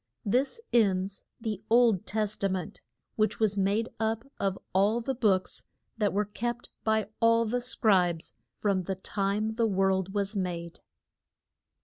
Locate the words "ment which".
2.47-3.39